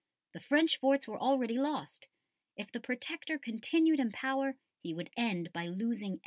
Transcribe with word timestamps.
The 0.31 0.39
French 0.39 0.77
forts 0.79 1.07
were 1.07 1.19
already 1.21 1.59
lost. 1.59 2.07
If 2.55 2.71
the 2.71 2.79
Protector 2.79 3.37
continued 3.37 3.99
in 3.99 4.11
power 4.11 4.55
he 4.79 4.95
would 4.95 5.11
end 5.15 5.53
by 5.53 5.67
losing 5.67 6.13
everything. 6.13 6.19